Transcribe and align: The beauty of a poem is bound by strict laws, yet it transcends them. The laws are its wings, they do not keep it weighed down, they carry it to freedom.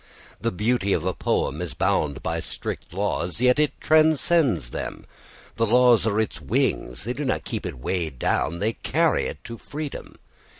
The 0.41 0.51
beauty 0.51 0.93
of 0.93 1.05
a 1.05 1.13
poem 1.13 1.61
is 1.61 1.75
bound 1.75 2.23
by 2.23 2.39
strict 2.39 2.91
laws, 2.91 3.39
yet 3.39 3.59
it 3.59 3.79
transcends 3.79 4.71
them. 4.71 5.05
The 5.57 5.67
laws 5.67 6.07
are 6.07 6.19
its 6.19 6.41
wings, 6.41 7.03
they 7.03 7.13
do 7.13 7.23
not 7.23 7.45
keep 7.45 7.67
it 7.67 7.77
weighed 7.77 8.17
down, 8.17 8.57
they 8.57 8.73
carry 8.73 9.27
it 9.27 9.43
to 9.43 9.59
freedom. 9.59 10.17